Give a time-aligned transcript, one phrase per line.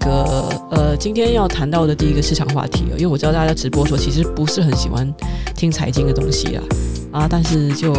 [0.00, 5.10] 个呃，今天要谈到的第一个市场话题，因为我知道大家直播说其实不是很喜欢
[5.54, 6.62] 听财经的东西啊
[7.12, 7.92] 啊，但是就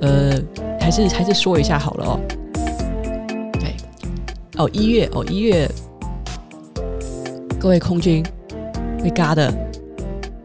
[0.00, 0.32] 呃，
[0.80, 2.20] 还是还是说一下好了哦。
[3.54, 3.74] 对，
[4.56, 5.70] 哦一月哦一月，
[7.58, 8.24] 各位空军
[9.02, 9.52] 被嘎的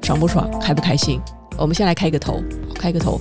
[0.01, 1.19] 爽不爽，开不开心？
[1.57, 2.41] 我们先来开个头，
[2.75, 3.19] 开个头。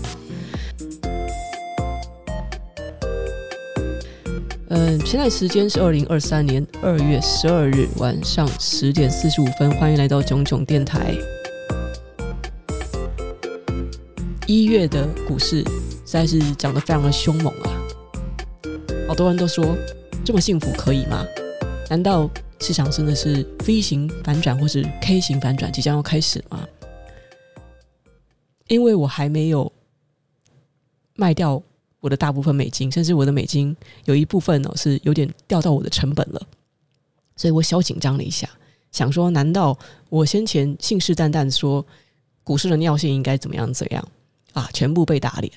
[4.75, 11.15] 嗯，现在时间是二零二三年二月十二日晚上十点四十五分，欢迎来到囧囧电台。
[14.47, 15.67] 一月的股市实
[16.07, 17.69] 在是涨得非常的凶猛啊！
[19.07, 19.77] 好多人都说
[20.25, 21.23] 这么幸福可以吗？
[21.91, 26.67] 难道市场真的是 V 型反转或是 K 型反转即将要开始吗？
[28.69, 29.71] 因为我还没有
[31.15, 31.63] 卖掉。
[32.03, 33.75] 我的大部分美金，甚至我的美金
[34.07, 36.43] 有一部分呢、哦、是有点掉到我的成本了，
[37.37, 38.51] 所以我小紧张了一下，
[38.91, 41.87] 想说：难道我先前信誓旦旦说
[42.43, 44.09] 股市的尿性应该怎么样怎样
[44.53, 44.69] 啊？
[44.75, 45.53] 全部被打脸。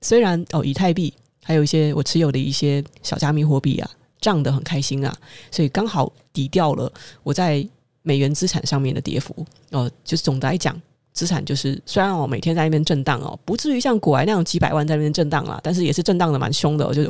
[0.00, 1.14] 虽然哦，以太币
[1.44, 3.88] 还有一些我持有的一些小加密货币啊，
[4.20, 5.16] 涨得很开心啊，
[5.52, 6.92] 所以刚好抵掉了
[7.22, 7.64] 我在
[8.02, 9.88] 美元资产上面的跌幅哦。
[10.02, 10.76] 就是总的来讲。
[11.14, 16.84] 资产就是虽然我每天在那边震荡哦，不至于像股癌那样几百万在那边震荡啦，但是也是震荡的蛮凶的。
[16.84, 17.08] 我就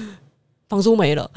[0.66, 1.30] 房租没了，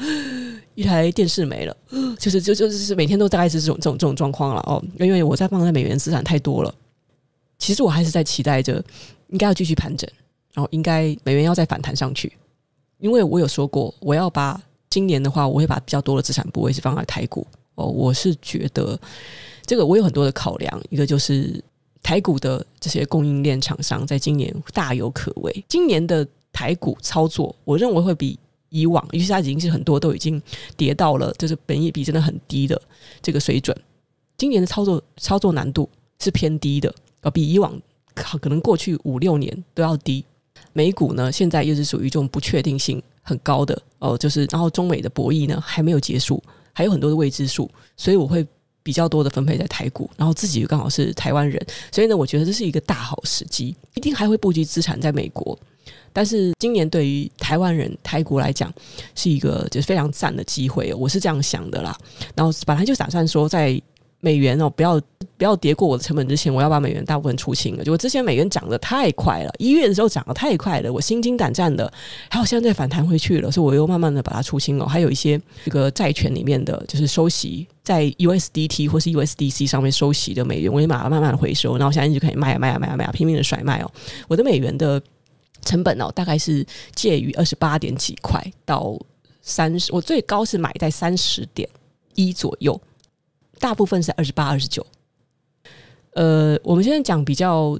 [0.74, 1.76] 一台电视没了，
[2.18, 4.82] 就是就就是每天都大概是这种这种这种状况了哦。
[4.98, 6.74] 因为我在放在美元资产太多了，
[7.58, 8.82] 其实我还是在期待着
[9.28, 10.10] 应该要继续盘整，
[10.54, 12.32] 然后应该美元要再反弹上去。
[13.00, 17.84] 因为我有说过，我要把今年的话，我会把比较多的资产部位是放在台股哦。
[17.84, 18.98] 我是觉得
[19.66, 21.62] 这个我有很多的考量，一个就是。
[22.02, 25.64] 台股的这些供应链厂商在今年大有可为。
[25.68, 28.38] 今年的台股操作，我认为会比
[28.70, 30.40] 以往，尤其是它已经是很多都已经
[30.76, 32.80] 跌到了，就是本益比真的很低的
[33.20, 33.76] 这个水准。
[34.36, 35.88] 今年的操作操作难度
[36.18, 37.78] 是偏低的，呃，比以往
[38.14, 40.24] 可能过去五六年都要低。
[40.72, 46.42] 美股呢，现在又是属于这种不确定性很高的哦，就是然后中美的博弈呢还没有结束，
[46.72, 48.46] 还有很多的未知数，所以我会。
[48.82, 51.60] 比较多的分配在台股，然后自己刚好是台湾人，
[51.92, 55.58] 所以呢，我觉得这是一个大好时机，一定还会布局资产在美国。
[56.12, 58.72] 但是今年对于台湾人台股来讲，
[59.14, 61.96] 是一个就是非常赞的机会，我是这样想的啦。
[62.34, 63.80] 然后本来就打算说在。
[64.20, 65.00] 美元哦，不要
[65.38, 67.84] 不要跌过我的成本之前，我要把美元大部分出清了。
[67.84, 71.90] 就我之前美元涨得太快了，一月的时候涨得太快了，我心惊胆战的。
[72.28, 74.86] 还有现在反弹回去了，所以我又慢慢的把它出清了。
[74.86, 81.78] 还有一些这个债权里面的，就是收息在 USDT 或是 USDC 上面收息的美元，我也把它慢慢的回收。
[81.78, 83.90] 然后现在就可以卖啊卖啊卖啊卖啊，拼命的甩卖哦。
[84.26, 85.00] 我的美元的
[85.62, 86.66] 成本哦，大概是
[86.96, 88.98] 介于二十八点几块到
[89.40, 91.68] 三十，我最高是买在三十点
[92.16, 92.80] 一左右。
[93.60, 94.84] 大部分是二十八、二十九。
[96.14, 97.78] 呃，我们现在讲比较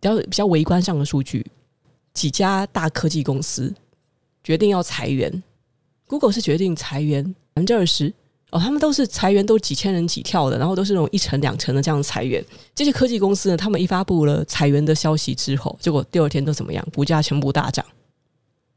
[0.00, 1.44] 比较比较微观上的数据，
[2.12, 3.74] 几家大科技公司
[4.42, 5.42] 决定要裁员
[6.06, 8.12] ，Google 是决定裁员百分之二十
[8.50, 12.44] 哦，他们都是裁员都几千人起跳的，然后都是那种一成两成的这样裁员。
[12.74, 16.86] 这些科技公司呢，他们一发布了裁员的消息之后，结果第二天都怎么样？
[16.94, 17.84] 股价全部大涨。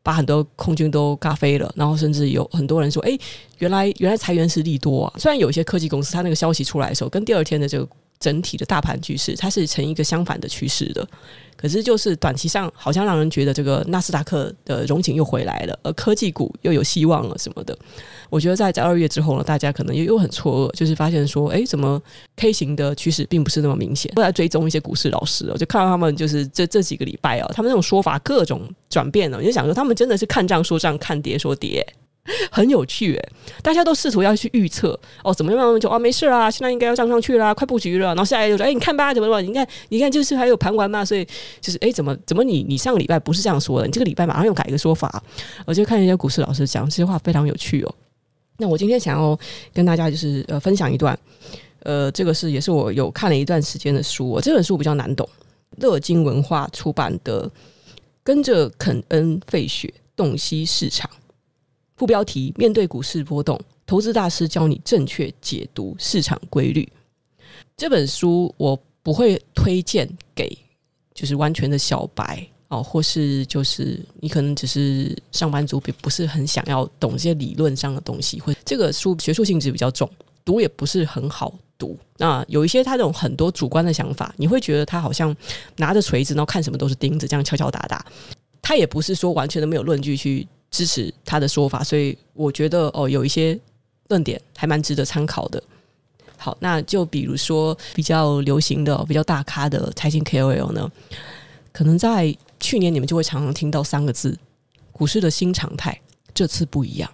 [0.03, 3.19] 把很多空军都嘎飞了，然后甚至有很多人说：“哎，
[3.59, 7.85] 原来原来裁员是利多啊！”虽然有一些科技公司，它那个消息出来的时候，跟第二天的这个
[8.19, 11.07] 整体的大盘趋势，它是呈一个相反的趋势的。
[11.55, 17.75] 可是，就是短期上好像让人觉得这个纳斯达克的荣景又回来了，而科技股又有希望了什么的。
[18.29, 21.99] 我觉得在在二月之后呢，大家可能又又很错愕，就是发现说，哎，怎么
[22.35, 24.11] K 型的趋势并不是那么明显？
[24.15, 31.83] 后来追踪一些股市老师我，就看到他们就是这这几个礼拜哦，他们那种说法各种转变了，我就想说他们真的是看涨说涨，看跌说跌。
[32.51, 33.29] 很有趣诶，
[33.61, 38.07] 大家都试图要去预测哦，怎么样就啊没事啦，现在应该要涨上去啦，快布局了。
[38.07, 41.25] 然后下来就说，哎，你看吧，怎么怎么，你看，你看，就是还有盘完嘛，所以
[41.61, 45.23] 就是哎，怎么怎么你你上个礼拜不是这样说的，你这个礼拜马上又改一个说法。
[45.65, 47.95] 我就看一些股市老师讲这些话非常有趣哦。
[48.57, 49.37] 那我今天想要
[49.73, 51.17] 跟大家就是呃分享一段，
[51.83, 55.27] 呃，这个是也是我有看了一段时间的书，我这本书比较难懂，
[55.77, 57.47] 乐金文化出版的
[58.23, 61.09] 《跟着肯恩·费雪洞悉市场》。
[61.97, 66.87] 副标题：面对股市波动，投资大师教你正确解读市场规律。
[67.75, 70.57] 这本书我不会推荐给
[71.13, 78.39] 就是完全的小白哦，或是就是你可能只是上班族，并不是很想要懂这些理论上的东西。
[78.39, 80.07] 或这个书学术性质比较重，
[80.45, 81.97] 读也不是很好读。
[82.17, 85.35] 那有一些他这种很多主观的想法，你会觉得他好像
[85.77, 88.05] 拿着锤子，然后看什么都是钉子，这样敲敲打打。
[88.61, 90.47] 他也不是说完全都没有论据去。
[90.71, 93.59] 支持他的说法，所以我觉得哦，有一些
[94.09, 95.61] 论点还蛮值得参考的。
[96.37, 100.91] 好，那就比如说比较流行的、比较大咖的财经 KOL 呢，
[101.71, 104.37] 可能在去年你们就会常常听到三个字：
[104.91, 105.99] 股市的新常态。
[106.33, 107.11] 这次不一样，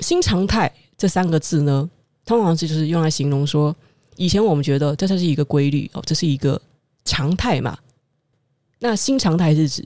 [0.00, 1.88] 新常态这三个字呢，
[2.26, 3.74] 通常就是用来形容说，
[4.16, 6.60] 以前我们觉得这才是一个规律哦，这是一个
[7.06, 7.78] 常态嘛。
[8.78, 9.82] 那新常态是指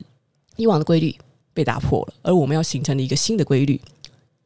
[0.56, 1.15] 以往的规律
[1.52, 3.81] 被打破了，而我们要形成了一个新的规律。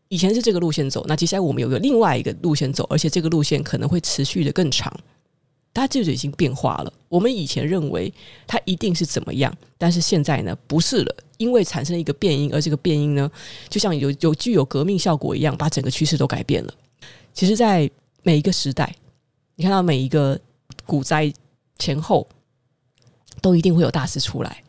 [0.08, 4.92] 以前是这个路线走，那接下来我们有个另外一个路线走，而且这个路线可能会持续的更长。
[5.72, 6.92] 它这就已经变化了。
[7.08, 8.12] 我们以前认为
[8.46, 13.28] 它一定是怎么样，但是现在呢，不是了，因为产生了一个变因，而这个变因呢，
[13.68, 16.72] 就像有有具有革命效果一样，把整个趋势都改变了。
[17.32, 17.90] 其实，在
[18.22, 18.94] 每一个时代，
[19.56, 20.40] 你看到每一个
[20.86, 21.32] 股灾
[21.80, 22.28] 前后，
[23.42, 24.62] 都一定会有大师出来，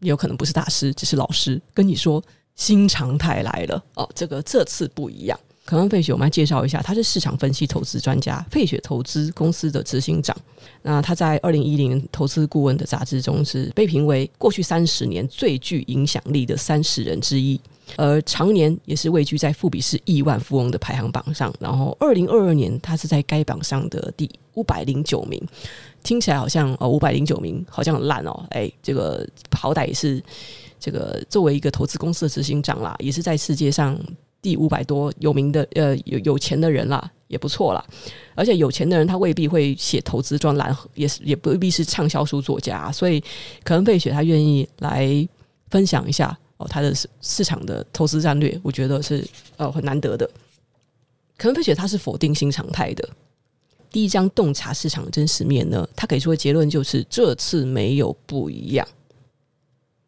[0.00, 2.22] 也有可能不是大师，只是老师跟你说。
[2.58, 5.38] 新常态来了哦，这个这次不一样。
[5.64, 10.36] 可能费雪，我们来介绍一下，他是市场分析投资专家，费雪投资公司的执行长。
[10.82, 17.60] 那他在二零一零投资顾问的杂志中是被评为过去三十年最具影响力的三十人之一，
[17.96, 21.54] 而常年也是位居在富比士亿万富翁的排行榜上。
[21.60, 25.40] 然后二零二二年，他是在该榜上的第五百零九名。
[26.02, 28.44] 听起来好像哦，五百零九名好像很烂哦。
[28.50, 30.22] 哎，这个好歹也是。
[30.80, 33.98] 这个作为一个投资公司的执行长啦，也是在世界上
[34.40, 37.84] 第五百多有名的呃有有钱的人啦，也不错啦。
[38.36, 43.20] 而且有钱的人他未必会写投资专栏，也是也不未必是畅销书作家，所以
[43.64, 45.28] 可能费雪他愿意来
[45.68, 50.30] 分享一下哦他的市市场的投资战略，我觉得是呃很难得的。
[51.36, 53.08] 可能费雪他是否定新常态的。
[53.90, 58.86] 第一章洞察市场的真实面呢，他给出的结论就是这次没有不一样。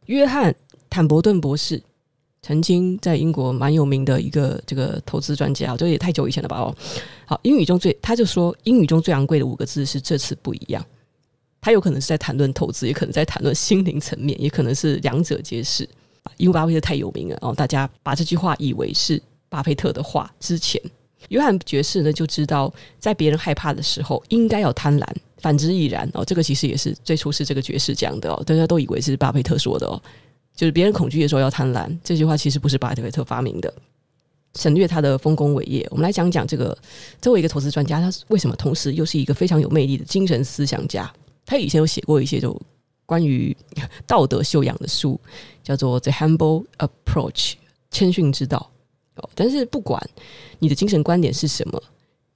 [0.06, 0.52] 约翰·
[0.88, 1.82] 坦伯顿博士
[2.42, 6.58] 曾经在英国蛮有名的一个这个投资专家，这也太久以前了吧？
[6.58, 6.74] 哦，
[7.26, 10.84] 好，英语中最他就说，英语中最昂贵的五个字是“这次不一样”。
[11.60, 15.88] 他有可能是在谈论投资，也可能在谈论心灵层面，也可能是两者皆是。
[16.36, 20.32] 因为巴菲特太有名了哦，大家把这句话以为是巴菲特的话。
[20.40, 20.80] 之前，
[21.28, 25.06] 约翰爵士呢就知道，在别人害怕的时候，应该要贪婪。
[25.38, 30.02] 反之亦然哦，这个其实也是最初是这个爵士讲的哦，大家都以为是巴菲特说的哦，
[30.54, 33.72] 就是别人恐惧的时候要贪婪，这句话其实不是巴菲特发明的。
[34.54, 36.76] 省略他的丰功伟业，我们来讲讲这个
[37.22, 41.10] 作为一个投资专家，他为什么同时又是一个非常有魅力的精神思想家？
[41.46, 42.60] 他以前有写过一些就
[43.06, 43.56] 关于
[44.06, 45.18] 道德修养的书，
[45.62, 47.52] 叫做《The Humble Approach》
[47.90, 48.70] 谦逊之道
[49.34, 50.00] 但是不管
[50.58, 51.82] 你的精神观点是什么。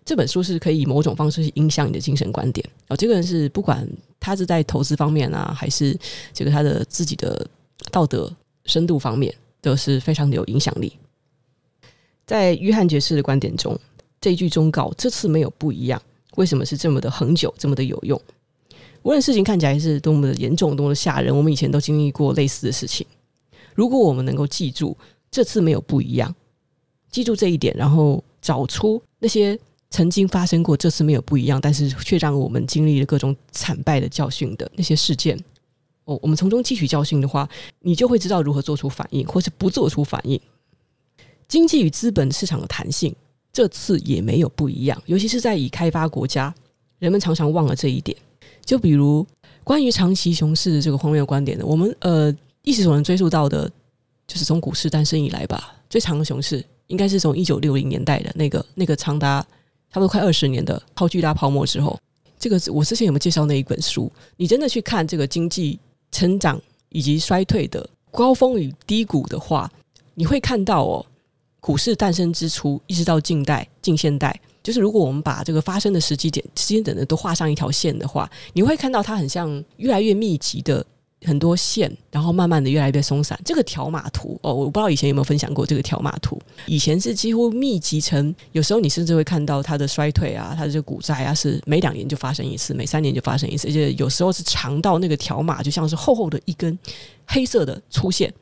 [0.07, 2.97] 这本书是可以以某种方式去影响你的精神观点哦。
[2.97, 3.89] 这个人是不管
[4.21, 5.99] 他是在投资方面啊，还是
[6.35, 7.49] 这个他的自己的
[7.91, 8.31] 道德
[8.67, 10.93] 深度方面，都是非常的有影响力。
[12.27, 13.79] 在约翰爵士的观点中，
[14.21, 16.01] 这一句忠告这次没有不一样。
[16.37, 18.21] 为什么是这么的恒久，这么的有用？
[19.05, 23.07] 无论事情看起来是多么的严重，多么的吓人，我们以前都经历过类似的事情。
[23.75, 24.95] 如果我们能够记住
[25.31, 26.35] 这次没有不一样，
[27.15, 29.59] 记住这一点，然后找出那些。
[29.91, 35.39] 曾经发生过，这次没有不一样，但是却让我们经历了各种惨败的教训的那些事件。
[36.05, 40.41] 哦，我们从中汲取教训的话，你就会知道如何做出反应，或是不做出反应。
[41.47, 43.15] 经济与资本市场的弹性，
[43.53, 46.53] 这次也没有不一样，尤其是在已开发国家，
[46.99, 48.19] 人们常常忘了这一点。
[48.65, 49.25] 就比如
[49.63, 53.71] 关于长期熊市的这个荒谬观点呢，我们呃历史所能追溯到的，
[54.27, 59.45] 就是从股市诞生以来吧，最长的熊市应该是从一九六零年代的那个那个长达。
[59.93, 61.97] 差不多快二十年的超巨大泡沫之后，
[62.37, 64.11] 这个我之前有没有介绍那一本书？
[64.37, 65.79] 你真的去看这个经济
[66.11, 69.71] 成长以及衰退的高峰与低谷的话，
[70.15, 71.07] 你会看到哦，
[71.61, 80.85] 股市诞生之初一直到近代、近现代，就是如果我们把这个发生的时机点、时间点的都画上一条线的话，你会看到它很像越来越密集的。
[81.25, 83.39] 很多线，然后慢慢的越来越松散。
[83.45, 86.41] 这个条码图哦，我不知道以前有没有分享过这个条码图。
[86.67, 96.79] 以前是几乎密集成，有时候你甚至会看到它的衰退啊，它的这个股灾啊，是每两年就发生一次，每三年就发生一次，而且有时候是长到那个条码就像是厚厚的一根
[97.27, 98.33] 黑色的粗线。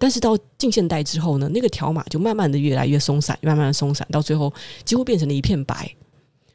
[0.00, 4.52] 但是到近现代之后呢，那个条码就慢慢的越来越松散，慢慢的松散，到最后
[4.84, 5.92] 几乎变成了一片白。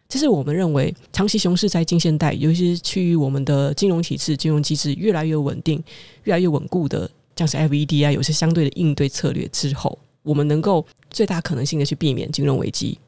[0.10, 5.84] 这是我们认为长期熊市在近现代，尤其是趋于我们的金融体制、金融机制越来越稳定、
[6.24, 13.00] 越来越稳固的，像是 FED 啊，有些相对的应对策略之后，我们能够最大可能性的去避免金融危机，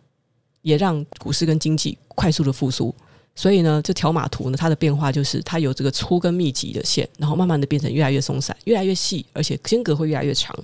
[0.63, 2.93] 也让股市跟经济快速的复苏。
[3.35, 10.57] 所以呢，这条码图呢，它的变化就是它有这个粗跟密集的线，然后慢慢的变成越来越松散、越来越细，而且间隔会越来越长。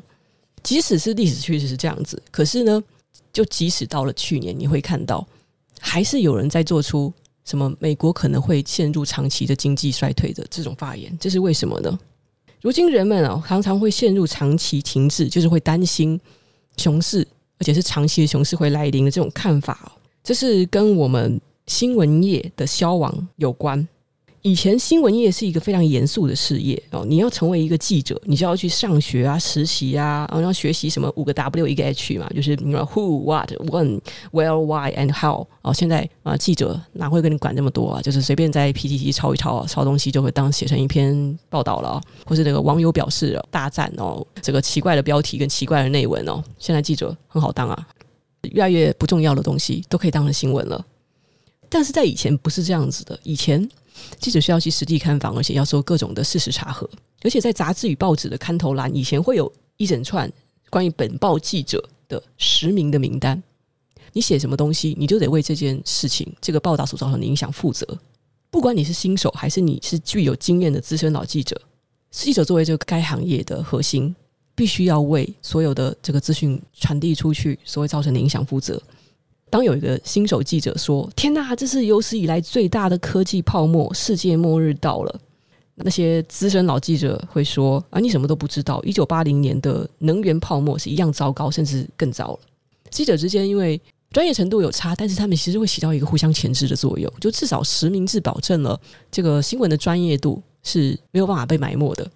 [0.64, 2.82] 即使是历史趋势是这样子，可是呢，
[3.34, 5.28] 就即使到了去年，你会看到
[5.82, 7.12] 还是有人在做出
[7.44, 12.00] 什么美国可能会陷入长期的经济衰退的这种发言，这是为什么呢？
[12.62, 16.18] 如今人们啊，常常会陷入长期停滞，就是会担心
[16.78, 19.92] 熊市，而且是长期的熊市会来临的这种看法。
[20.24, 23.88] 这是跟我们新闻业的消亡有关。
[24.44, 35.72] 以前新闻业是一个非常严肃的事业哦，你要成为一个记者，你就要去上学啊、实习啊，然后学习什么五个 W 一个 H 嘛，就是你说 Who、What、When、Where、Why and How 哦。
[35.72, 38.02] 现在啊，记者哪会跟你管这么多啊？
[38.02, 47.88] 就是随便在 PTT 抄一抄，抄东西就会当写成一篇报道了，或是那个网友表示大赞哦，这个奇怪的标题跟奇怪的内文哦，现在记者很好当啊，
[48.42, 50.84] 越来越不重要的东西都可以当成新闻了。
[51.70, 53.70] 但是在以前不是这样子的，以前。
[54.20, 56.90] 记者需要去实地看房，而且要做各种的事实查核，
[57.24, 60.32] 而且在杂志与报纸的刊头栏，以前会有一整串
[60.70, 63.42] 关于本报记者的实名的名单。
[64.14, 67.88] 你写什么东西，你就得为这件事情、这个报道所造成的影响负责。
[68.50, 71.60] 不管你是新手，还是你是具有经验的资深老记者，
[72.10, 74.14] 记者作为这个该行业的核心，
[74.54, 78.82] 必须要为所有的这个资讯传递出去所会造成的影响负责。
[79.52, 85.20] 当有一个新手记者说：“天哪，这是有史以来最大的科技泡沫，世界末日到了。”
[85.76, 88.82] 那些资深老记者会说：“啊，你什么都不知道。
[88.84, 92.40] 一九八零年的能源泡沫是一样糟糕，甚至更糟了。”
[92.90, 93.80] 记者之间因为
[94.12, 98.80] 专业程度有差，但是他们其实会起到一个互相钳制的作用，就至少实名制保证了
[99.12, 102.10] 这个新闻的专业度是没有办法被埋没的。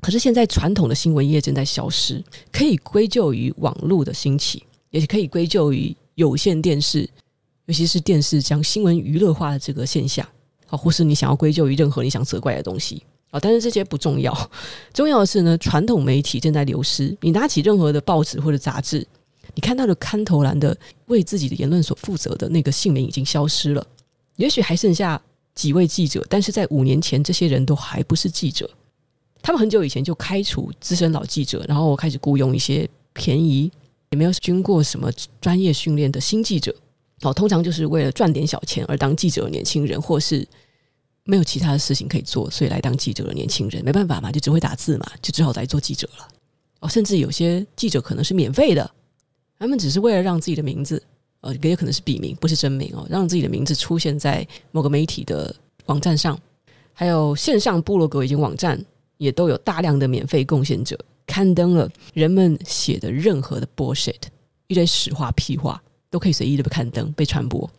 [0.00, 2.20] 可是现在传统的新闻业正在消失，
[2.50, 5.94] 可以归咎于网络的兴起，也可以归咎于。
[6.20, 7.08] 有线电视，
[7.64, 10.26] 尤其是电视将新闻娱乐化的这个现象
[10.66, 14.50] 啊，或是你想要归咎于任何你想责怪的东西啊，但是这些不重要，
[14.92, 17.16] 重要的是呢，传统媒体正在流失。
[17.22, 19.06] 你拿起任何的报纸或者杂志，
[19.54, 23.86] 你看到的刊头栏的为自己的言论所负责的那个姓名已经消失了，
[24.36, 25.18] 也许还剩下
[25.54, 28.68] 几位记者，但是在五年前，这些人都还不是记者，
[29.40, 33.72] 他们很久以前就开除资深老记者，然后开始雇佣一些便宜。
[34.10, 36.74] 也没有经过什么专业训练的新记者
[37.22, 40.46] 哦，通常就是为了赚点小钱而当记者的年轻人，或是
[41.24, 46.28] 没有其他的事情可以做，所以来当记者的年轻人，没办法嘛，就只会打字嘛，就只好来做记者了
[46.80, 46.88] 哦。
[46.88, 48.90] 甚至有些记者可能是免费的，
[49.58, 51.00] 他们只是为了让自己的名字，
[51.42, 55.54] 呃，也可能是笔名，不是真名哦，让自己的名字出现在某个媒体的
[55.86, 56.36] 网站上，
[56.92, 58.82] 还有线上部落格以及网站
[59.18, 60.98] 也都有大量的免费贡献者。
[61.30, 64.20] 刊登了人们写的任何的 bullshit，
[64.66, 67.70] 一堆实话屁话都可以随意的被刊登、被传播，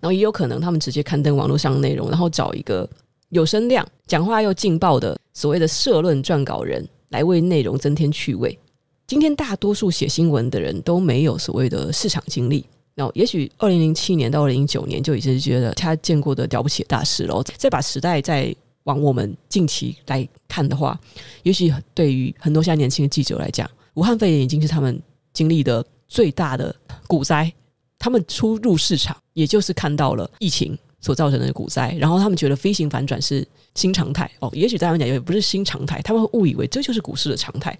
[0.00, 2.88] 然后也有可能他们直接刊登网络上的内容，然后找一个
[3.28, 8.58] 有声量、讲话又劲爆的所谓的社论撰稿人来为内容增添趣味。
[9.06, 18.56] 今天大多数写新闻的人都没有所谓的市场经历，然后也许二零零七年到二零零九年就已经觉得他见过的了不起的大事了，再把时代再。
[18.86, 20.98] 往我们近期来看的话，
[21.42, 25.00] 也许对于很多现在年轻的记者来讲，武汉肺炎已经是他们
[25.32, 26.74] 经历的最大的
[27.06, 27.52] 股灾。
[27.98, 34.30] 他们初入市场，也就是看到了疫情所造成的股灾，然后他们觉得飞行反转是新常态。
[34.38, 37.76] 哦，也许在他们讲也不是新常态，他们会误以为这就是股市的常态。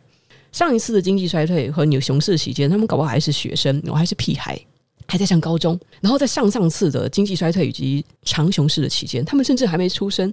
[0.51, 4.59] 上一次的经济衰退和牛熊市期间，他们搞不好还是学生，我还是屁孩，
[5.07, 5.79] 还在上高中。
[6.01, 10.33] 然后在上上次的经济衰退以及长熊市的期间，他们甚至还没出生。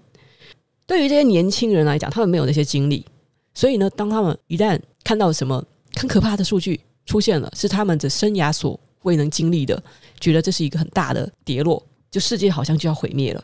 [0.86, 3.06] 对于这些年轻人来讲，他们没有那些经历，
[3.54, 5.64] 所以呢，当他们一旦看到什么
[5.96, 9.82] 很可怕的数据出现了，是他们的生涯所未能经历的，
[10.20, 13.44] 觉得这是一个很大的跌落，就世界好像就要毁灭了。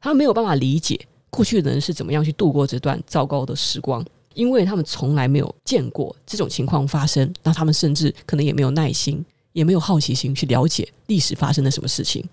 [0.00, 9.22] 他们没有办法理解过去的人是怎么样去度过这段糟糕的时光，因为他们从来没有见过这种情况发生，那他们甚至可能也没有耐心，
[9.52, 12.24] 也没有好奇心去了解历史发生了什么事情。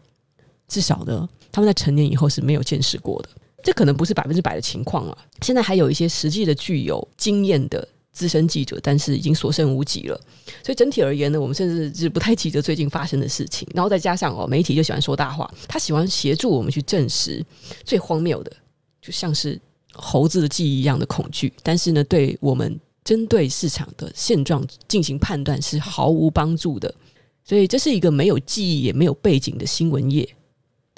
[0.69, 3.29] 至少呢，他们在成年以后是没有见识过的。
[3.63, 5.17] 这可能不是百分之百的情况啊！
[5.41, 10.19] 现在还有一些实际的具有经验的资深记者，但是已经所剩无几了。
[10.63, 13.67] 所以整体而言呢，我们甚至是不太记得最近发生的事情。
[13.73, 17.43] 然后再加上哦，媒体就喜欢说大话，他喜欢协助我们去证实
[17.83, 18.51] 最荒谬的，
[19.01, 19.59] 就像是
[19.91, 21.51] 猴子的记忆一样的恐惧。
[21.63, 26.93] 但是呢，对我们针对市场的现状进行判断是毫无帮助的。
[27.43, 30.27] 所以这是一个没有记忆也没有背景的新闻业，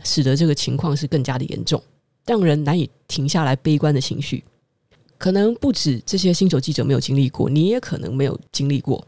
[0.03, 1.81] 使得这个情况是更加的严重。
[2.25, 4.43] 让人难以停下来悲观的情绪，
[5.17, 9.05] 可能不止这些新手记者没有经历过，你也可能没有经历过，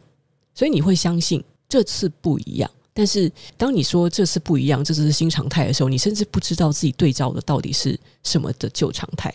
[0.56, 2.70] 所以你会相信这次不一样。
[2.94, 9.34] 但是当你说这次不一样，这次是新常态的时候，你甚至不知道自己对照的到底是什么的旧常态，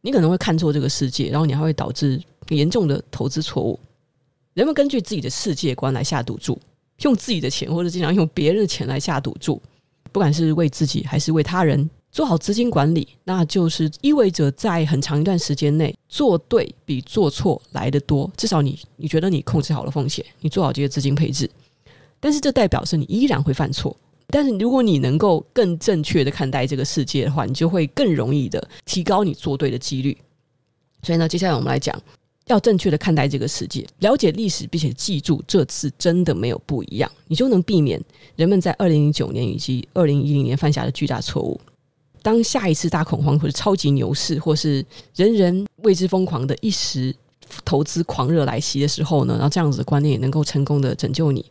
[0.00, 3.78] 你可能会看错这个世界，然后你还会导致严重的投资错误。
[4.52, 6.56] 人们根据自己的世界观来下赌注，
[7.00, 9.60] 用自己的钱或者经常用别人的钱来下赌注，
[10.12, 11.90] 不管是为自己还是为他人。
[12.14, 18.30] 做好资金管理，那就是意味着在很长一段时间内做对比做错来得多。
[18.36, 21.50] 至少你你觉得你控制好了风险，你做好这些资金配置。
[22.20, 23.96] 但是这代表是你依然会犯错。
[24.28, 30.16] 但是如果你能够更正确的看待这个世界的话，你就会更容易的提高你做对的几率。
[31.02, 32.00] 所以呢，接下来我们来讲，
[32.46, 38.00] 要正确的看待这个世界，了解历史，并且记住这次真的没有不一样，你就能避免
[38.36, 41.60] 人们在二零零九年以及二零一零年犯下的巨大错误。
[42.24, 44.82] 当下一次大恐慌或者超级牛市，或是
[45.14, 47.14] 人人为之疯狂的一时
[47.66, 51.44] 投资狂热来袭的时候呢，然后这样子的观念也能够成功的拯救你。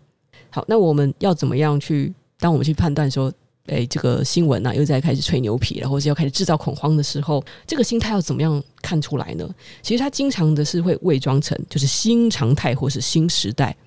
[0.50, 2.12] 好，那我们要怎么样去？
[2.40, 3.32] 当我们去判断说，
[3.68, 9.48] 哎，这个新闻啊又在开始吹牛皮了，或是要开始制造恐慌的时候，这个心态要怎么样看出来呢？
[9.84, 13.78] 其实它经常的是会伪装成就是新常态，或是新时代，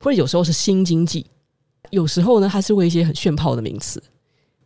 [0.00, 1.26] 或者有时候是新经济，
[1.90, 4.02] 有时候呢，它是为一些很炫炮的名词。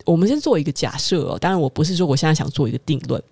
[0.04, 3.23] 我们先做一个假设哦，当然我不是说我现在想做一个定论。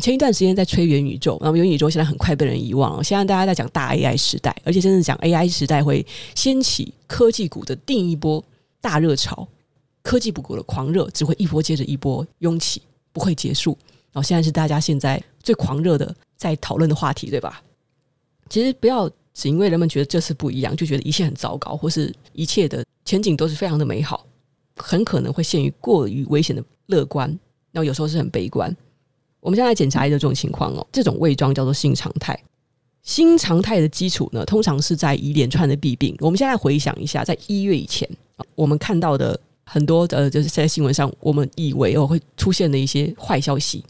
[0.00, 3.04] 前一段时间在吹元宇宙，那么元宇宙现在很快被人遗忘了。
[3.04, 6.04] 现在大家在讲大 AI 时代，而且真的讲 AI 时代会
[6.34, 8.44] 掀起科技股的另一波
[8.80, 9.46] 大热潮，
[10.02, 13.78] 科技股的狂热只会一波接着一波涌起，不会结束。
[14.12, 17.62] 然后现在是大家现在最狂热的在讨论的话题，对吧？
[18.48, 24.26] 其实不要只因为人们觉得这次不一样，就觉得一切很糟糕，或是一切的前景都是非常的美好。
[24.76, 27.28] 很可能会陷于过于危险的乐观，
[27.72, 28.74] 然后有时候是很悲观。
[29.40, 32.38] 我们现在检查一个这种情况哦，这种伪装叫做新常态。
[33.02, 36.16] 新常态的基础呢，通常是在一连串的弊病。
[36.20, 38.08] 我们现在回想一下，在一月以前，
[38.54, 43.84] 我们看到的很多呃，就是在新闻上，我们以为哦会出现的一些坏消息：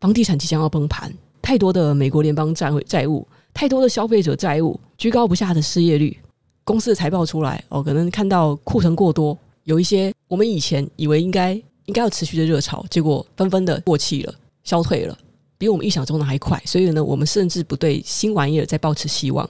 [0.00, 3.24] 房地产即将要崩盘，太多的美国联邦债债务，
[3.54, 6.18] 太多的消费者债务，居高不下的失业率，
[6.64, 9.38] 公司的财报出来哦，可能看到库存过多。
[9.70, 11.52] 有一些我们以前以为应该
[11.84, 15.16] 应该要持续的热潮，结果纷纷的过气了、消退了，
[15.56, 16.60] 比我们意想中的还快。
[16.66, 19.48] 所以呢，我们甚至不对新玩意儿再抱持希望。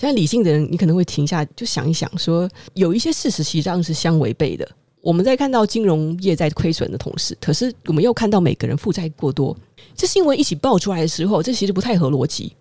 [0.00, 4.68] 现在理性的人，你可能会停下，就想一想说，说有一些事实实际上是相违背的。
[5.00, 9.56] 我们在看到金融业在亏损的同时，可是我们又看到每个人负债过多，
[9.94, 12.52] 这新闻一起爆出来的时候，这其实不太合逻辑。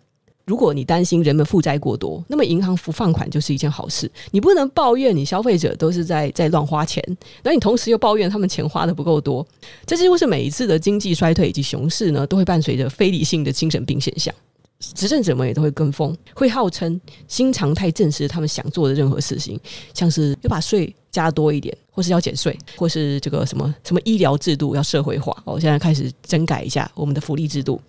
[0.46, 4.12] 如果你担心人们负债过多，那么银行不放款就是一件好事。
[4.32, 7.02] 你不能抱怨你消费者都是在在乱花钱，
[7.44, 9.46] 那你同时又抱怨他们钱花的不够多。
[9.86, 14.34] 这几乎是每一次的经济衰退以及熊市呢，都会伴随着非理性的精神病现象。
[14.80, 19.58] 执政者们也都会跟风，会号称新常态证实他们想做的任何事情，
[19.94, 25.34] 像是要把税加多一点，或是要减税，或是这个什么什么医疗制度要社会化。
[25.46, 27.80] 哦，现在开始整改一下我们的福利制度。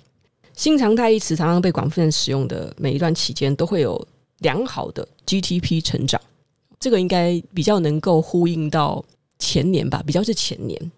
[0.56, 4.06] 新常态一词常常被广泛使用的每一段期间，都会有
[4.38, 6.20] 良好的 GDP 成长，
[6.78, 9.04] 这个应该比较能够呼应到
[9.38, 10.92] 前年吧，比较是前年，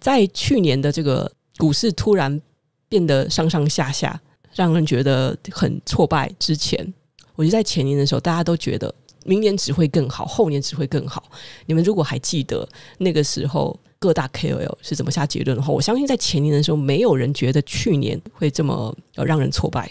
[0.00, 2.40] 在去年的这个股市突然
[2.88, 4.18] 变得上上下下，
[4.54, 6.94] 让人觉得很挫败之前，
[7.34, 8.92] 我觉得在前年的时候，大家都觉得
[9.26, 11.30] 明年只会更好，后年只会更好。
[11.66, 12.66] 你们如果还记得
[12.98, 19.90] 那个时候，各大 KOL 是怎么下结论的话，我相信在前年的时候，没有人觉得去年会这么让人挫败。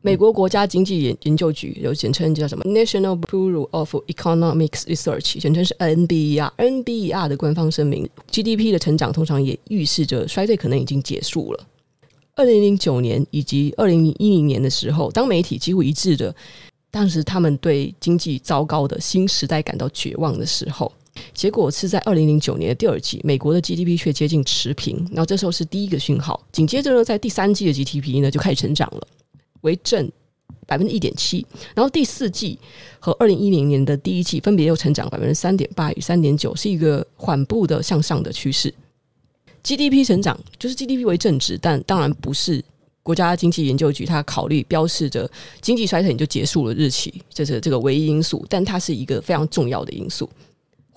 [0.00, 6.50] 美国国家经济研研究局有简称叫什么 National Bureau of Economics Research，简称是 NBER。
[6.56, 11.66] NBER 的官方声明，GDP 的成长通常也预示着衰退可能已经结束了。
[12.36, 16.34] 二零零九年以及二零一零年的时候，当媒体几乎一致的，
[16.90, 20.90] 当时他们对经济糟糕的新时代感到绝望的时候。
[21.38, 26.44] 结果是在二零零九年的第二季，美国的 GDP 却接近持平，然后这时候是第一个讯号。
[26.50, 29.06] 紧接着呢，在第三季的 GDP 呢就开始成长了，
[29.60, 30.10] 为正
[30.66, 31.46] 百分之一点七。
[31.76, 32.58] 然后第四季
[32.98, 38.74] 和二零一零年的第一季分别又成长百分之三点八与三点九，是一个缓步的向上的趋势。
[39.62, 42.60] GDP 成长就是 GDP 为正值，但当然不是
[43.04, 50.28] 国家经济研究局它考虑标示着经济衰退你就结束了日期，这是这个唯一因素，但它是一个非常重要的因素。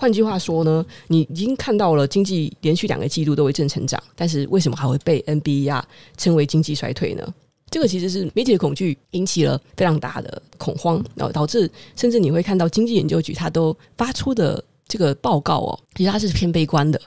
[0.01, 5.79] 换句话说呢，你已经看到了经济连续两个季度都为正成长，但是为什么还会被 NBER
[6.17, 7.23] 称为经济衰退呢？
[7.69, 16.99] 这个其实是媒体的恐惧引起了非常大的恐慌，然后导致甚至你会看到经济研究局它都发出的这个报告哦，其实它是偏悲观的。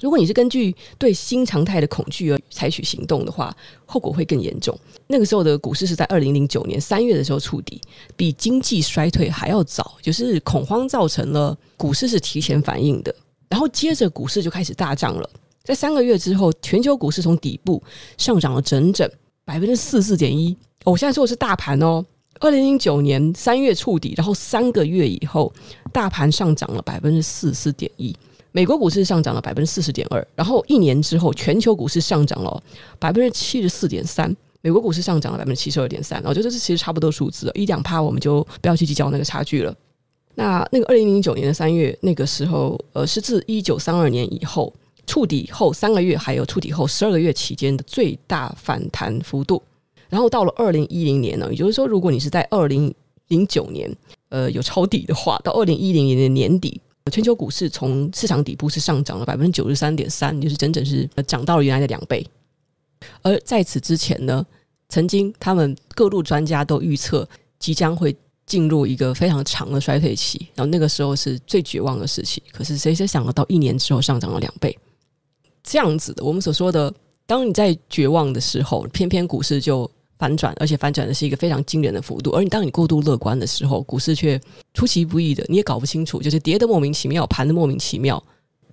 [0.00, 3.54] 如果你是根据对新常态的恐惧而采取行动的话，
[3.86, 4.76] 后果会更严重。
[5.06, 7.80] 那个时候的股市是在二零零九年三月的时候触底，
[8.16, 13.14] 比经济衰退还要早，就是恐慌造成了股市是提前反应的，
[13.48, 15.30] 然后接着股市就开始大涨了。
[15.62, 17.80] 在三个月之后，全球股市从底部
[18.16, 19.08] 上涨了整整
[19.44, 20.56] 百分之四四点一。
[20.84, 22.04] 我现在说的是大盘哦，
[22.40, 25.52] 二零零九年三月触底，然后三个月以后，
[25.92, 28.16] 大盘上涨了百分之四四点一，
[28.52, 32.62] 美国股市上涨了百分之四十点二，然后一年之后，全球股市上涨了
[32.98, 36.22] 百分之七十四点三，美国股市上涨了百分之七十二点三。
[36.24, 39.74] 我觉得这是其实差不多数字，一两趴我们就不要去计较那个差距了。
[40.34, 44.72] 那那个二零零九年的三月，那个时候，呃，是自一九三二年以后
[45.06, 49.62] 触底后三个月，还有触底后十二个月期间的最大反弹幅度。
[50.08, 52.94] 然后到了二零一零年呢，也就是说，如果你是在二零
[53.28, 53.90] 零九年，
[54.28, 62.26] 呃，有抄底的话，到二零一零年的年底，全球股市从市场底部是上涨了百分之九十三点三，就是整整是涨到了原来的两倍。
[63.22, 64.46] 而在此之前呢，
[64.88, 68.16] 曾经他们各路专家都预测即将会。
[68.44, 72.42] 进入一个非常长的衰退期，然后那个时候是最绝望的时期。
[72.52, 74.76] 可是谁谁想得到，一年之后上涨了两倍，
[75.62, 76.24] 这样子的。
[76.24, 76.92] 我们所说的，
[77.24, 79.88] 当你在绝望的时候，偏偏股市就
[80.22, 82.30] 反转，而且反转的是一个非常惊人的幅度。
[82.30, 84.40] 而你当你过度乐观的时候，股市却
[84.72, 88.22] 出其不意的，你也搞不清楚，就是跌得莫名其妙，盘得莫名其妙。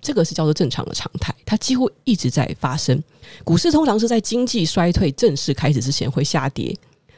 [0.00, 3.02] 这个是叫做正常的常态，它几乎一直在发生。
[3.42, 6.72] 股市通常是在经济衰退正式开始之前会下跌。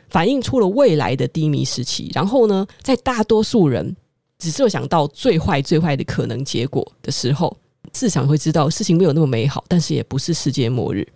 [0.08, 3.94] 反映出了未来的低迷时期，然后呢，在大多数人
[4.38, 7.54] 只设想到最坏、最坏的可能结果的时候，
[7.92, 11.06] 市场会知道事情没有那么美好，但是也不是世界末日。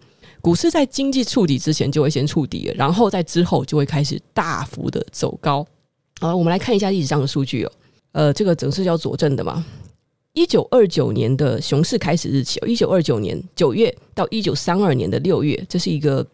[0.40, 5.66] 股市在经济触底之前就会先触底，然后在之后就会开始大幅的走高。
[6.20, 7.72] 好，我们来看一下历史上的数据哦。
[8.12, 9.64] 呃，这个整是要佐证的嘛？
[10.32, 16.26] 一九二九年的熊市开始日期，一九二九年九月到一九三二年的六月，这是一个。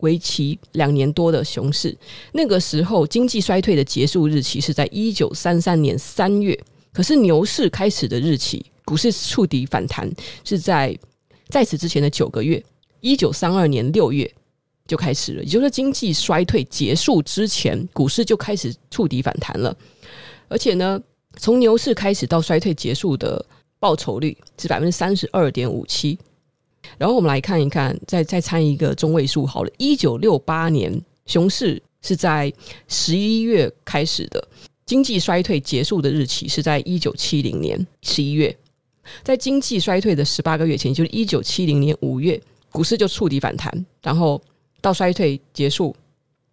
[0.00, 1.96] 为期两年多的熊市，
[2.32, 6.58] 那个时候经济衰退的结束日期是在一九三三年三月，
[6.92, 10.12] 可是牛市开始的日期，股市触底反弹
[10.44, 10.94] 是在
[11.48, 12.62] 在此之前的九个月，
[13.04, 14.28] 一九三二年六月
[14.88, 19.76] 就开始了，也就是经济衰退结束之前，股市就开始触底反弹了，
[20.48, 20.98] 而且呢，
[21.36, 23.44] 从牛市开始到衰退结束的
[23.78, 26.18] 报酬率是百分之三十二点五七。
[26.96, 29.70] 然后我们来看一看，再再参一个中位数好了。
[29.76, 32.50] 一九六八年熊市是在
[32.88, 34.48] 十一月开始的，
[34.86, 38.56] 经济衰退结束的日期是在一九七零年十一月。
[39.22, 42.40] 在经济衰退的十八个月前，就是一九七零年五月，
[42.74, 44.42] 股市就触底反弹，然后
[44.80, 45.94] 到衰退结束，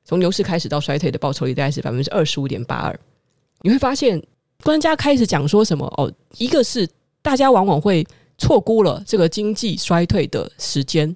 [0.06, 3.00] 从牛市开始到衰退的报酬率大概是百分之二十五点八二。
[3.62, 4.22] 你会发现，
[4.60, 5.86] 专家开始讲说什么？
[5.98, 6.88] 哦，一个是
[7.22, 8.08] 大家往往会。
[8.38, 11.16] 错估了这个经济衰退的时间。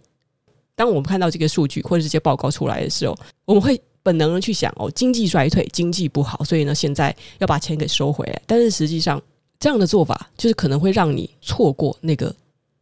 [0.76, 8.40] 当我们看到这个数据或者这些报告出来的时候，我们会本能的去想：哦，经济衰退，经济不好，所以呢，现在要把钱给收回来。
[8.46, 9.20] 但是实际上，
[9.60, 12.32] 这样的做法就是可能会让你错过那个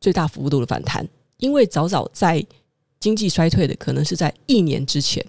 [0.02, 1.08] 最大幅度的反弹，
[1.44, 2.42] 因为早早在
[3.02, 5.24] 经济衰退的可能是在一年之前，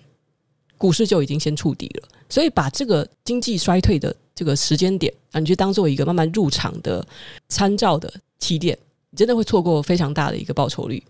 [0.79, 2.09] 股市就已经先触底了。
[2.29, 7.05] 所以把这个经济衰退的这个时间点啊，你就当做一个慢慢入场的
[7.49, 8.79] 参照的起点。
[9.11, 11.03] 你真的会错过非常大的一个报酬率，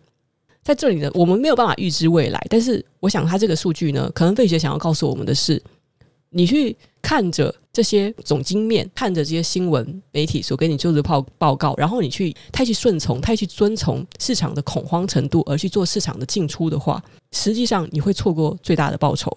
[0.62, 5.62] 在这里呢，我们没有办法预知未来，但是我想他这个数据呢，可能费雪想要告诉我们的是，
[6.34, 19.34] 你去看着这些总经面，看着这些新闻媒体所给你做的报报告，然后你去太去顺从，太去遵从市场的恐慌程度而去做市场的进出的话，实际上你会错过最大的报酬。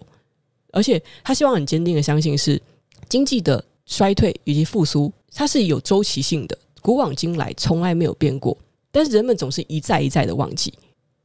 [0.73, 2.61] 而且他希望很坚定的相信是
[3.07, 6.57] 经济的衰退以及复苏，它是有周期性的。
[6.81, 8.57] 古往今来从来没有变过，
[8.91, 10.73] 但是人们总是一再一再的忘记。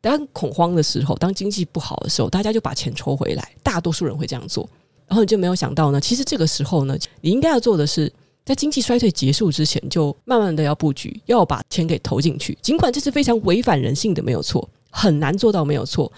[0.01, 3.53] 当恐慌的时候，当经济不好的时候，大家就把钱抽回来。
[3.63, 4.69] 大多数人会这样做，
[5.13, 6.01] 然后你就没有想到呢。
[6.01, 8.11] 其实这个时候呢，你应该要做的是，
[8.47, 12.57] 在经济衰退结束之前，就慢慢的要布局，要把钱给投进去。
[12.63, 16.11] 尽管这是非常违反人性的，没有错，很难做到没有错。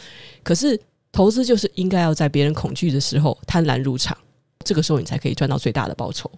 [0.44, 0.80] 可是
[1.10, 4.16] 投资就是应该要在别人恐惧的时候贪婪入场，
[4.64, 6.30] 这个时候你才可以赚到最大的报酬。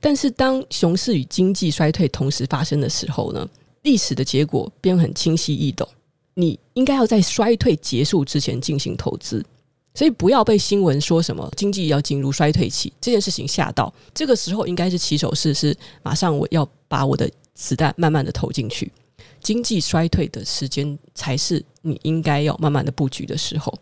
[0.00, 3.46] 但是，当熊市与经济衰退同时发生的时候呢，
[3.82, 5.86] 历史的结果便很清晰易懂。
[6.32, 9.44] 你应该要在衰退结束之前进行投资，
[9.94, 13.92] 所以不要被新闻说什么经济要进入衰退期这件事情吓到。
[14.14, 18.90] 这个时候应该是起手式，是马上我要把我的子弹慢慢的投进去。
[19.40, 23.72] 经济衰退的时间才是你应该要慢慢的布局的时候，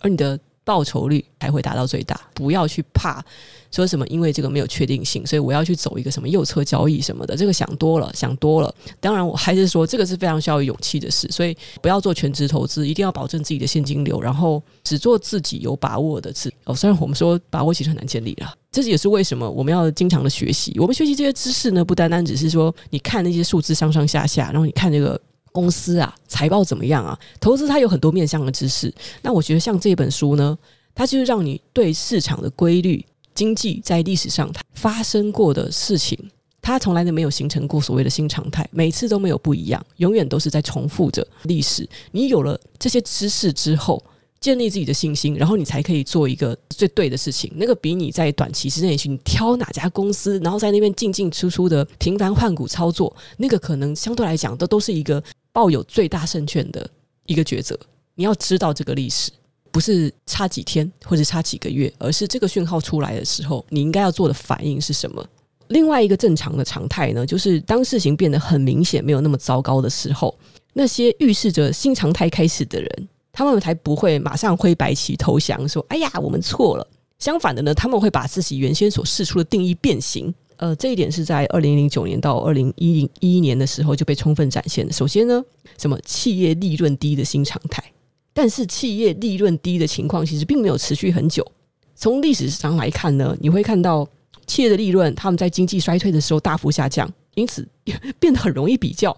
[0.00, 0.38] 而你的。
[0.64, 3.22] 报酬率才会达到最大，不要去怕
[3.70, 8.74] 说什么，因为这个没有确定性，所以我要去走一个什么右侧交易什么的，这个想多了，想多了。
[8.98, 16.52] 当然，我还是说这个是非常需要勇气的事，所以不要做全职投资，一定要保证自己的现金流，然后只做自己有把握的事。
[16.64, 20.74] 哦，虽然我们说把握其实很难建立了，这也是为什么我们要经常的学习。
[20.78, 25.20] 我们学习这些知识呢，不单单只是说你看那些数字上上下下，然后你看这个。
[25.54, 27.16] 公司啊，财报怎么样啊？
[27.38, 28.92] 投资它有很多面向的知识。
[29.22, 30.58] 那我觉得像这本书呢，
[30.96, 36.18] 它就是让你对市场的规律经济在历史上它发生过的事情，
[36.60, 41.88] 它从来都没有形成过所谓的新常态，每次都没有不一样，永远都是在重复着历史。
[42.10, 44.02] 你有了这些知识之后，
[44.40, 47.50] 建立自己的信心，然后你才可以做一个最对的事情。
[47.54, 55.22] 那个比你在短期之内去挑哪家公司，然后在那边进进出出的频繁换股操作，那个可能相对来讲都都是一个
[55.54, 56.86] 抱有最大胜券的
[57.24, 57.78] 一个抉择。
[58.14, 59.30] 你要知道这个历史。
[59.72, 65.26] 不是差几天或者差几个月，而是这个讯号出来的时候，你应该要做的反应是什么？
[65.66, 70.32] 另外一个正常的常态呢，就是当事情变得很明显没有那么糟糕的时候，
[70.74, 76.86] 那些预示着新常态开始的人，他们才不会马上挥白旗投降，说：“哎呀，我们错了。”
[77.18, 80.32] 相反的呢，他们会把自己原先所试出的定义变形。
[80.64, 84.90] 呃，这一点是在二零零九年到二零一零一年的时候就被充分展现的。
[84.90, 85.44] 首先呢，
[85.76, 87.84] 什么企业利润低的新常态。
[88.32, 91.46] 但是企业利润低的情况其实并没有持续很久。
[91.94, 94.08] 从历史上来看呢，你会看到
[94.46, 97.68] 企业的利润他们在经济衰退的时候大幅下降，因此
[98.18, 99.14] 变得很容易比较。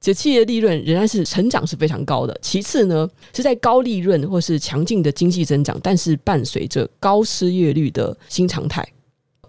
[0.00, 2.34] 这企业利润仍然是成长是非常高的。
[2.40, 8.82] 其次呢，是在高利润或是强劲的经济增长，但是伴随着高失业率的新常态。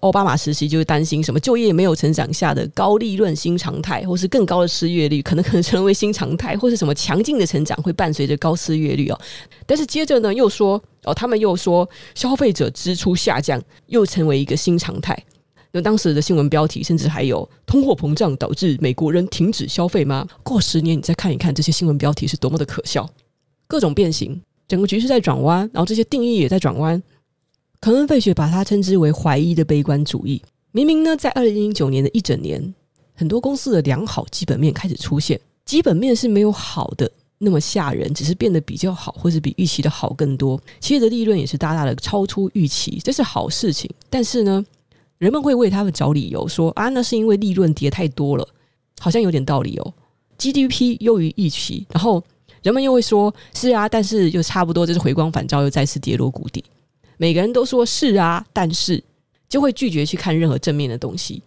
[0.01, 9.19] 奥巴马时期就是担心什么就业没有成长下的高利润新常态，或是更高的失业率可能可能成为新常态，或是什么强劲的成长会伴随着高失业率哦。
[9.65, 15.17] 但是接着呢，又说哦，他们又说消费者支出下降又成为一个新常态。
[15.71, 20.27] 那当时的新闻标题甚至还有通货膨胀导致美国人停止消费吗？
[20.41, 23.07] 过十年你再看一看这些新闻标题是多么的可笑，
[23.67, 27.01] 各种变形，整个局势在转弯，然后这些定义也在转弯。
[27.81, 30.41] 肯恩·费雪把它称之为“怀疑的悲观主义”。
[30.73, 32.73] 明明呢，在二零零九年的一整年，
[33.15, 40.59] 很多公司的良好基本面开始出现，基本面是没有好的那么吓人，只是变得比较好，或是比预期的好更多。
[40.81, 43.89] 企业的利润也是大大的超出预期，这是好事情。
[44.09, 44.63] 但是呢，
[45.17, 48.45] 人们会为他们找理由，说啊，那是因为利润跌太多了，
[48.99, 49.93] 好像有点道理哦。
[50.37, 52.21] GDP 优于预期，然后
[52.61, 56.61] 人们又会说，是啊，但是又差不多，就是回光返照，又再次跌落谷底。
[57.21, 59.03] 每个人都说是啊，但是
[59.49, 61.43] 就会拒绝去看任何正面的东西。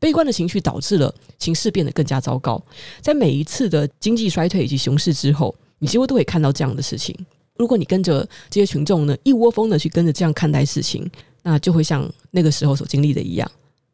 [0.00, 2.60] 悲观的情绪导致了情势变得更加糟糕。
[3.00, 7.16] 在每一次的经济衰退以及熊市之后，你几乎都会看到这样的事情。
[7.56, 11.08] 如果你跟着这些群众呢，一窝蜂的去跟着这样看待事情，
[11.44, 13.48] 那就会像那个时候所经历的一样，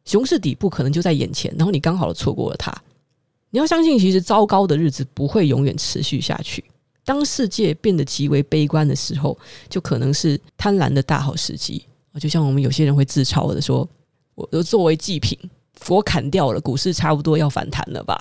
[0.05, 2.75] 熊市底部可能就在眼前，然后你刚好错过了它。
[3.51, 6.63] 你要相信，其实糟糕的日子不会永远持续下去。
[7.05, 9.37] 当世界变得极为悲观的时候，
[9.69, 11.85] 就可能是贪婪的大好时机。
[12.19, 13.87] 就像我们有些人会自嘲的说
[14.33, 15.37] ：“我作为祭品，
[15.73, 18.17] 佛砍掉了，股市差不多要反弹了吧？”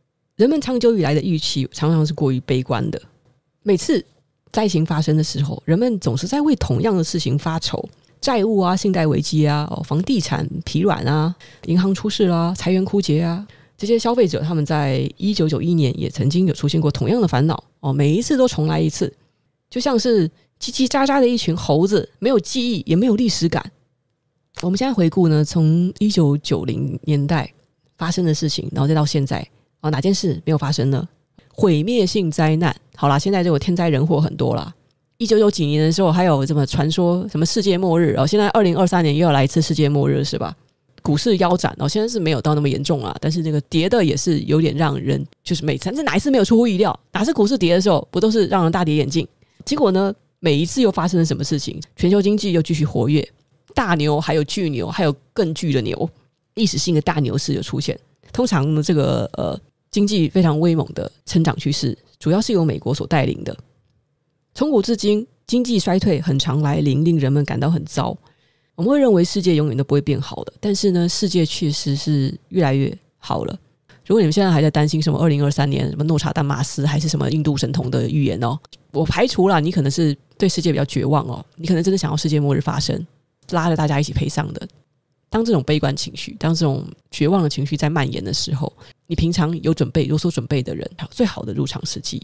[0.36, 3.00] 人们长久以来的预期常常是过于悲观的。
[3.62, 4.04] 每次
[4.52, 7.88] 灾情发生的时候，人们总是在为同样的事情发愁：
[8.20, 11.34] 债务啊、信贷危机啊、房地产疲软啊、
[11.66, 13.46] 银行出事啦、财源枯竭啊。
[13.84, 19.12] 这些消费者他们在一九九一年也曾经有出现过同样的烦恼哦，每一次都重来一次，
[19.68, 20.26] 就像是
[20.58, 23.62] 叽叽喳喳的一群猴子，没有记忆，也没有历史感。
[24.62, 27.52] 我们现在回顾呢，从一九九零年代
[27.98, 29.46] 发生的事情，然后再到现在，
[29.82, 31.06] 哦，哪件事没有发生呢？
[31.52, 32.74] 毁灭性灾难。
[32.96, 34.74] 好啦，现在这个天灾人祸很多啦。
[35.18, 38.14] 一九九几年的时候，还有什么传说什么世界末日？
[38.16, 40.56] 哦，现在二零二三年又要来一次世界末日，是吧？
[41.04, 46.98] 股市腰斩哦，现在是没有到那么严重啊，但是那个跌的也是有点让人就是每次，这哪一次没有出乎意料？
[47.12, 49.28] 哪次股市跌的时候，不都是让人大跌眼镜？
[49.66, 51.78] 结果呢，每一次又发生了什么事情？
[51.94, 53.26] 全球经济又继续活跃，
[53.74, 56.08] 大牛还有巨牛，还有更巨的牛，
[56.54, 57.98] 历史性的大牛市又出现。
[58.32, 63.54] 通常呢，这个呃经济非常威猛的成长趋势，主要是由美国所带领的。
[64.54, 68.16] 从古至今，经济衰退很常来临，令人们感到很糟。
[68.76, 73.56] 我们会认为世界永远都不会变好的，但是呢，世界确实是越来越好了。
[74.06, 78.58] 如果你们现在还在担心什么二零二三年什么诺查丹马斯还是什么印度神童的预言哦，
[78.90, 83.06] 我排除了你可能是对世界比较绝望哦，你可能真的想要世界末日发生，
[83.50, 84.66] 拉着大家一起赔丧的。
[85.30, 88.70] 当这种悲观情绪，当这种绝望的情绪在蔓延的时候，
[89.06, 92.20] 你平常有准备、有所准备的人，最好的入场时机。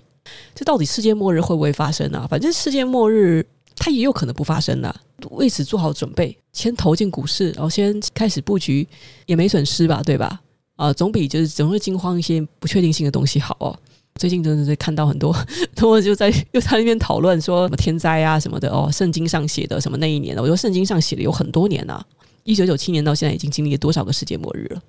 [0.55, 2.27] 这到底世界末日会不会发生啊？
[2.29, 3.47] 反正世界末日。
[3.83, 4.95] 它也有可能不发生的，
[5.31, 8.87] 为此做好准备，先投进股市，然后先开始布局，
[9.25, 10.39] 也没损失吧，对吧？
[10.77, 13.75] 啊、总比就是总会惊慌一些不确定性的东西好哦。
[14.17, 15.35] 最近真的是看到很多，
[15.75, 22.05] 他们就在又在那边讨论说什么天灾啊什么的哦，圣经上写的什么那一年的，我说圣经上写的有很多年啊，
[22.45, 24.83] 一九九七年到现在已经经历了多少个世界末日了？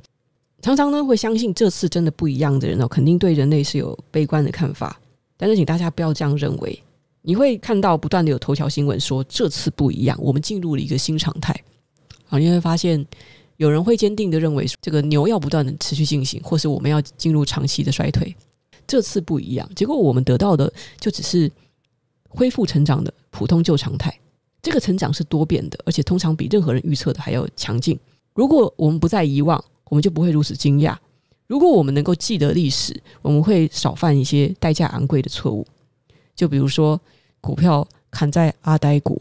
[0.62, 5.00] 常常呢会相信这次真的不一样的人哦，肯定对人类是有悲观的看法，
[5.38, 6.84] 但是请大家不要这样认为。
[7.22, 11.54] 你会看到不断的有头条新闻说这次不一样，我们进入了一个新常态。
[12.30, 13.06] 啊，你会发现
[13.58, 18.36] 有人会坚定的认为这个牛要不断的持续进行，或是我们要进入长期的衰退。
[18.88, 21.50] 这次不一样，结果我们得到的就只是
[22.28, 24.18] 恢复成长的普通旧常态。
[24.62, 28.00] 这个成长是多变的，而且通常比任何人预测的还要强劲。
[28.34, 30.96] 如果我们不再遗忘，我们就不会如此惊讶。
[31.48, 35.68] 如果我们能够记得历史，我们会少犯一些代价昂贵的错误。
[36.42, 37.00] 就比如说，
[37.40, 39.16] 股票砍在阿呆股；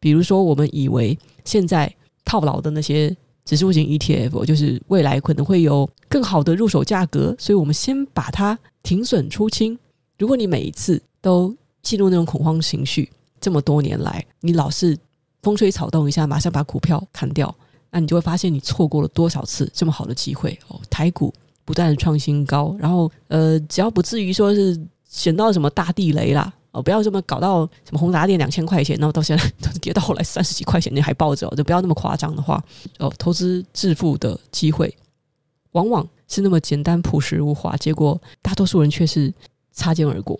[0.00, 9.78] 比如说，我们以为现在套牢的那些指数型 ETF，就是未来可能会有更好的入手价格，所以我们先把它停损出清。
[10.18, 13.08] 如果你每一次都进入那种恐慌情绪，
[13.40, 14.98] 这么多年来，你老是
[15.44, 17.54] 风吹草动一下，马上把股票砍掉，
[17.92, 20.80] 那你就会发现你错过了多少次这么好的机会哦。
[20.90, 21.32] 台股
[21.64, 24.76] 不断的创新高，然后呃，只要不至于说是
[25.08, 29.44] 选到什么大地雷啦哦，不要这么搞到什么宏达电两千块钱，然后到现在
[29.80, 32.62] 跌到后来三十几块钱你还抱着，就不要那么夸张的话
[32.98, 33.12] 哦。
[33.18, 34.94] 投资致富的机会
[35.72, 39.32] 往往是那么简单朴实无华，结果大多数人却是
[39.72, 40.38] 擦肩而过。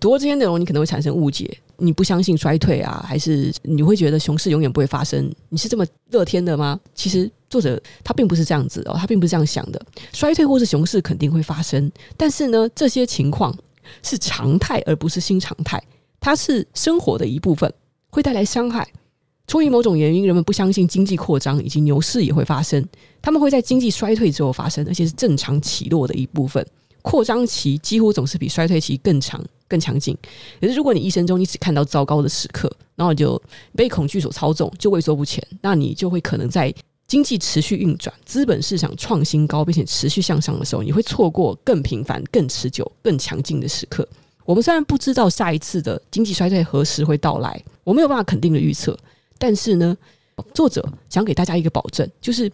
[0.00, 1.58] 读了这些内容，你可能会产生误解。
[1.78, 3.04] 你不相信衰退啊？
[3.06, 5.32] 还是你会觉得熊市永远不会发生？
[5.48, 6.78] 你是这么乐天的吗？
[6.94, 9.80] 其实作者他并不是这样子哦，他并不是这样想的。
[10.12, 13.56] 衰退或是熊市肯定会发生，但是呢，这些情况
[14.02, 15.82] 是常态，而不是新常态。
[16.20, 17.72] 它是生活的一部分，
[18.10, 18.86] 会带来伤害。
[19.46, 22.86] 出于某种原因，人们不相信经济扩张以及牛市也会发生。
[23.22, 26.66] 他们会在经济衰退之后发生，而且是正常起落的一部分。
[27.02, 29.44] 扩张期几乎总是比衰退期更长。
[29.68, 30.16] 更强劲。
[30.62, 33.38] 可是，如果你一生中你只看到糟糕的时刻，然后就
[33.76, 36.72] 被恐惧所操纵，就畏缩不前，那你就会可能在
[37.08, 44.06] 经济持续运转、资本市场创新高并且持续向上的时候，你会错过更频繁、更持久、更强劲的时刻。
[44.44, 48.96] 我们虽然不知道下一次的经济衰退何时会到来，我没有办法肯定的预测，
[49.38, 49.96] 但是呢，
[50.54, 52.50] 作者想给大家一个保证，就是。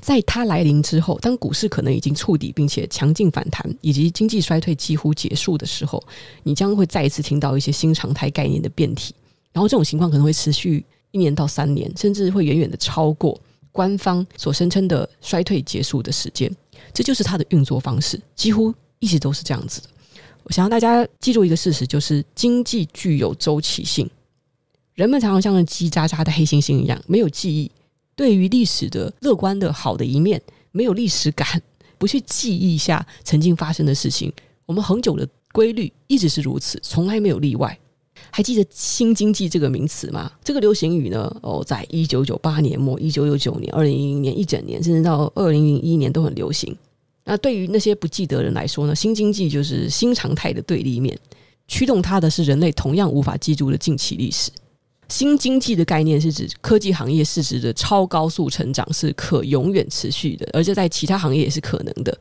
[0.00, 6.00] 在它来临之后，当股市可能已经触底，并且强劲反弹，以及经济衰退几乎结束的时候，
[6.44, 9.12] 你将会再一次听到一些新常态概念的变体。
[9.52, 13.36] 然后这种情况可能会持续一年到三年，甚至会远远的超过
[13.72, 16.50] 官方所声称的衰退结束的时间。
[16.92, 19.88] 这就是它的运作方式，几乎一直都是这样子的。
[20.42, 24.08] 我想让大家记住一个事实，就是经济具有周期性。
[24.94, 27.70] 人们常常像是叽喳喳的黑猩猩一样，没有记忆。
[28.16, 31.62] 对于历史的乐观的好的一面，没有历史感，
[31.96, 34.32] 不去记忆一下曾经发生的事情。
[34.66, 37.78] 我们恒久的规律一直是如此，从来没有例外。
[38.30, 40.30] 还记得“新经济”这个名词吗？
[40.44, 41.34] 这个流行语呢？
[41.42, 46.76] 哦，在一九九八年末、一九九九年、二零零零年一整年，甚至到二零零一年都很流行。
[47.24, 48.94] 那对于那些不记得人来说呢？
[48.94, 51.16] 新经济就是新常态的对立面，
[51.68, 54.50] 驱动它的是人类同样无法记住的近期历史。
[55.08, 62.16] 新经济的概念是指科技行业市值的超高速成长是可永远持续的，而且在其他行业也是可能的。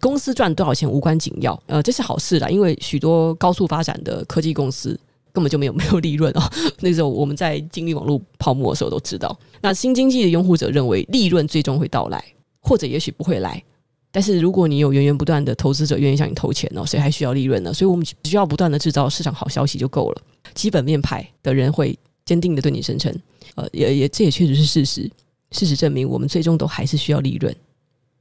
[0.00, 4.98] 公司赚多少钱无关紧要，呃，这是好事啦，因为许多高速发展的科技公司
[5.32, 6.42] 根本就没有没有利润哦。
[6.80, 9.36] 那时候我们在经历网络泡沫的时候都知道。
[9.60, 12.24] 那新经济的拥护者认为利润最终会到来，
[12.60, 13.62] 或者也许不会来。
[14.10, 17.72] 但是如果你有源源不断的投资者愿意向你投钱哦，谁还需要利润呢？
[17.72, 20.22] 所以我们只需要不断的制造市场好消息就够了。
[20.54, 21.98] 基本面派的人会。
[22.24, 23.12] 坚定的对你声称，
[23.56, 25.10] 呃，也也这也确实是事实。
[25.50, 27.52] 事实证明，我们最终都还是需要利润。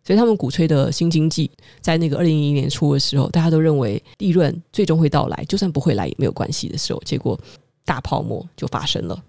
[0.03, 7.39] 所以他们鼓吹的新经济，在那个二零一零年初的时候，大家都认为利润最终会到来，就算不会来也没有关系的时候，结果
[7.85, 9.23] 大泡沫就发生了。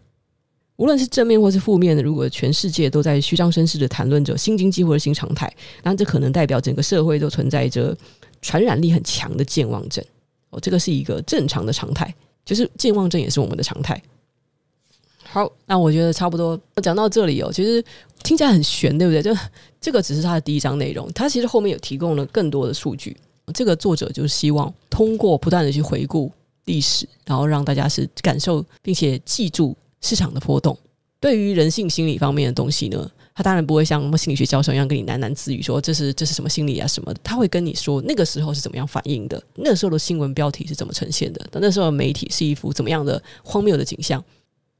[0.76, 7.96] 无论是正面或是负面的，如果全世界都在虚张声势的谈论着新经济或者新常态，那这可能代表整个社会都存在着
[8.40, 10.02] 传染力很强的健忘症。
[10.50, 12.12] 哦，这个是一个正常的常态，
[12.44, 14.02] 就是健忘症也是我们的常态。
[15.32, 17.50] 好，那我觉得差不多讲到这里哦。
[17.50, 17.82] 其实
[18.22, 19.22] 听起来很悬，对不对？
[19.22, 19.34] 就
[19.80, 23.16] 这个只是他的第一章内容，他其实后面有提供了更多的数据。
[23.54, 26.30] 这个作者就是希望通过不断的去回顾
[26.66, 30.76] 历史，然后让大家是感受并且记住市场的波动。
[31.18, 37.20] 对于人性心理方面的东西呢，他当然不会像什么心理学教授一样跟你喃喃自语说这是这是什么心理啊什么的。
[37.24, 44.22] 他会跟你说那个时候是怎么样反应的，那时候的新闻标题是怎么呈现的，那时候媒体是一幅怎么样的荒谬的景象。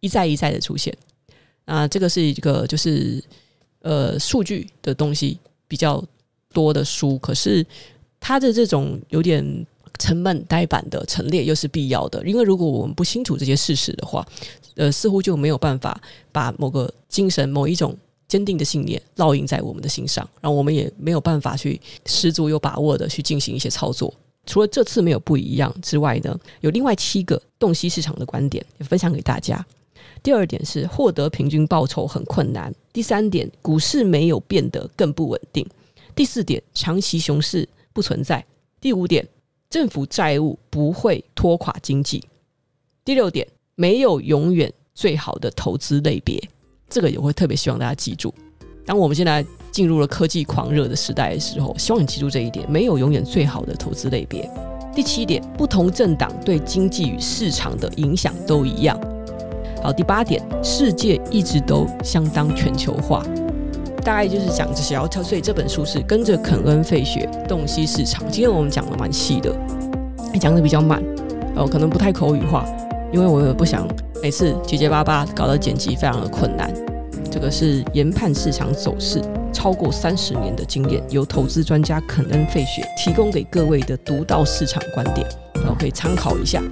[0.02, 0.92] 一再一再的出现，
[1.64, 3.22] 啊，这个是一个就是
[3.82, 5.38] 呃数据的东西
[5.68, 6.02] 比较
[6.52, 7.64] 多的书，可是
[8.18, 9.64] 它的这种有点
[10.00, 14.26] 沉闷呆板的陈列又是必要的，因为如果我们不清楚这些事实的话，
[14.74, 16.00] 呃，似乎就没有办法
[16.32, 17.96] 把某个精神、某一种
[18.26, 24.12] 坚定的信念烙印在我们的心上，然后我们也没有办法去十足有把握的去进行一些操作。
[24.46, 29.64] 除了这次没有不一样之外呢，有另外七个洞悉市场的观点也分享给大家。
[30.22, 32.72] 第二点是获得平均报酬很困难。
[32.92, 35.66] 第三点，股市没有变得更不稳定。
[36.14, 38.44] 第四点，长期熊市不存在。
[38.80, 39.26] 第五点，
[39.68, 42.22] 政府债务不会拖垮经济。
[43.04, 46.40] 第六点，没有永远最好的投资类别。
[46.88, 48.32] 这个也会特别希望大家记住。
[48.84, 54.48] 当我们现在进入了科技狂热的时代的时候，希望你记住这一点：没有永远最好的投资类别。
[54.94, 59.00] 第七点，不同政党对经济与市场的影响都一样。
[59.82, 63.20] 好，第八点，世界一直都相当全球化，
[64.04, 64.94] 大概就是讲这些。
[64.94, 68.22] 然后，所以这本书是跟着肯恩·费雪洞悉市场。
[68.30, 69.52] 今天我们讲的蛮细的，
[70.40, 71.02] 讲的比较慢，
[71.56, 72.64] 哦，可能不太口语化，
[73.12, 73.84] 因为我也不想
[74.22, 76.72] 每次结结巴巴，搞得剪辑非常的困难。
[77.28, 79.20] 这个是研判市场走势
[79.52, 86.62] 超过三十年的经验，由投资专家肯恩·费雪提供给各位的独到市场观点，然后可以参考一下。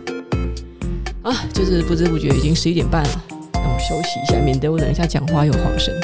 [1.30, 3.24] 啊，就是不知不觉已经十一点半了，
[3.54, 5.94] 让我休息一下，免得我等一下讲话又晃神。